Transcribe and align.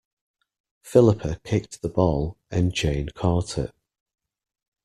Philippa 0.81 1.39
kicked 1.43 1.83
the 1.83 1.87
ball, 1.87 2.35
and 2.49 2.73
Jane 2.73 3.09
caught 3.13 3.59
it. 3.59 3.71